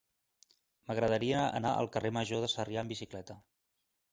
M'agradaria 0.87 1.43
anar 1.59 1.73
al 1.81 1.91
carrer 1.97 2.13
Major 2.17 2.45
de 2.47 2.51
Sarrià 2.55 2.81
amb 2.85 2.95
bicicleta. 2.95 3.37